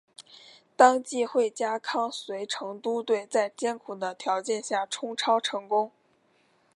[0.75, 5.91] 当季惠家康随成都队在艰苦的条件下冲超成功。